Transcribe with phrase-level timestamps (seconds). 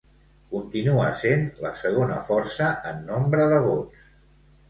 [0.53, 4.09] Continua sent la segona força en nombre de vots.